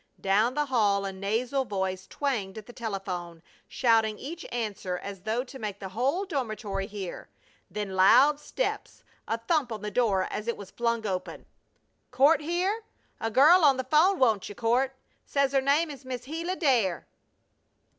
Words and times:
Down 0.19 0.55
the 0.55 0.65
hall 0.65 1.05
a 1.05 1.13
nasal 1.13 1.63
voice 1.63 2.07
twanged 2.07 2.57
at 2.57 2.65
the 2.65 2.73
telephone, 2.73 3.43
shouting 3.67 4.17
each 4.17 4.43
answer 4.51 4.97
as 4.97 5.21
though 5.21 5.43
to 5.43 5.59
make 5.59 5.79
the 5.79 5.89
whole 5.89 6.25
dormitory 6.25 6.87
hear. 6.87 7.29
Then 7.69 7.95
loud 7.95 8.39
steps, 8.39 9.03
a 9.27 9.37
thump 9.37 9.71
on 9.71 9.83
the 9.83 9.91
door 9.91 10.23
as 10.31 10.47
it 10.47 10.57
was 10.57 10.71
flung 10.71 11.05
open: 11.05 11.45
"Court 12.09 12.41
here? 12.41 12.81
A 13.19 13.29
girl 13.29 13.63
on 13.63 13.77
the 13.77 13.83
'phone 13.83 14.17
wants 14.17 14.49
you, 14.49 14.55
Court. 14.55 14.95
Says 15.23 15.51
her 15.51 15.61
name 15.61 15.91
is 15.91 16.03
Miss 16.03 16.25
Gila 16.25 16.55
Dare." 16.55 17.05